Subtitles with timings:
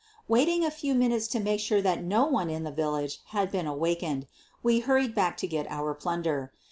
[0.27, 3.67] Waiting a few minutes to make sure that no one in the village had been
[3.67, 4.25] awakened,
[4.63, 6.51] we hurried back to get our plunder.